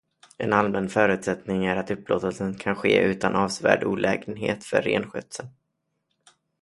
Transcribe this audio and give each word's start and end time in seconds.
En 0.37 0.53
allmän 0.53 0.89
förutsättning 0.89 1.65
är 1.65 1.75
att 1.75 1.91
upplåtelsen 1.91 2.53
kan 2.57 2.75
ske 2.75 3.01
utan 3.01 3.35
avsevärd 3.35 3.83
olägenhet 3.83 4.63
för 4.63 4.81
renskötseln. 4.81 5.49